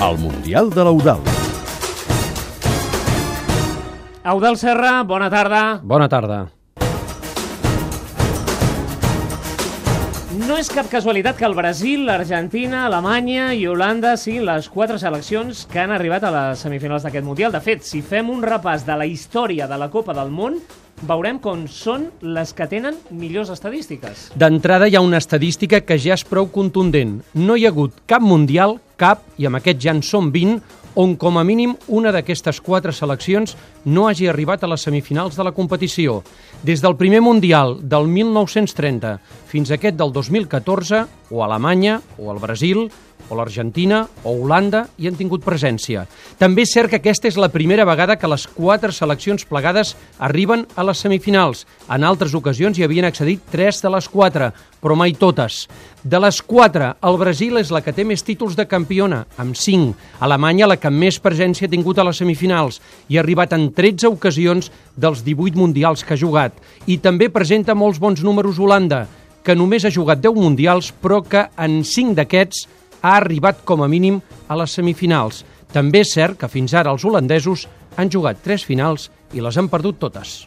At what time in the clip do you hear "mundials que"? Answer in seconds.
65.58-66.14